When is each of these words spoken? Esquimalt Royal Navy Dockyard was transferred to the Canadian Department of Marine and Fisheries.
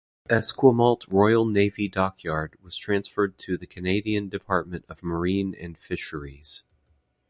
Esquimalt 0.31 1.05
Royal 1.09 1.45
Navy 1.45 1.87
Dockyard 1.87 2.57
was 2.59 2.75
transferred 2.75 3.37
to 3.37 3.55
the 3.55 3.67
Canadian 3.67 4.29
Department 4.29 4.83
of 4.89 5.03
Marine 5.03 5.53
and 5.53 5.77
Fisheries. 5.77 6.63